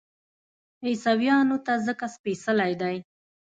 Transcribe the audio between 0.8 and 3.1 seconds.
عیسویانو ته ځکه سپېڅلی دی.